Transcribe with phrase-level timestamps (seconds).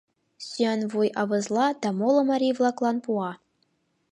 [0.47, 3.31] Сӱанвуй авызла да моло марий-влаклан пуа.